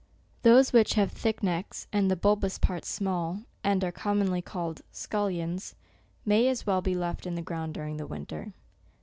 [0.41, 5.75] Those which have thick necks, and the bulbous parts small, and are commonly called scullions,
[6.25, 8.51] may as well be left in ths ground during the winter.